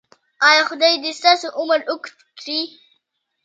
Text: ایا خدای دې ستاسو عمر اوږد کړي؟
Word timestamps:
ایا 0.47 0.61
خدای 0.69 0.93
دې 1.03 1.11
ستاسو 1.19 1.47
عمر 1.59 1.79
اوږد 1.89 2.17
کړي؟ 2.39 2.59